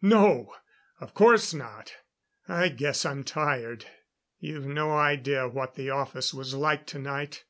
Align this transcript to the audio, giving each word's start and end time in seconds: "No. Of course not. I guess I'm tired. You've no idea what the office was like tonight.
"No. 0.00 0.54
Of 1.00 1.12
course 1.12 1.52
not. 1.52 1.92
I 2.46 2.68
guess 2.68 3.04
I'm 3.04 3.24
tired. 3.24 3.86
You've 4.38 4.64
no 4.64 4.92
idea 4.92 5.48
what 5.48 5.74
the 5.74 5.90
office 5.90 6.32
was 6.32 6.54
like 6.54 6.86
tonight. 6.86 7.42